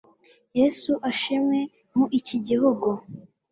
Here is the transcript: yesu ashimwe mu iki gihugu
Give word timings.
yesu 0.59 0.91
ashimwe 1.09 1.59
mu 1.97 2.05
iki 2.19 2.37
gihugu 2.47 2.87